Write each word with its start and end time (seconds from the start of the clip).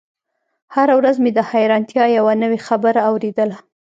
هره 0.73 0.93
ورځ 0.99 1.15
مې 1.23 1.31
د 1.33 1.39
حيرانتيا 1.51 2.05
يوه 2.17 2.33
نوې 2.43 2.59
خبره 2.67 2.99
اورېدله. 3.09 3.57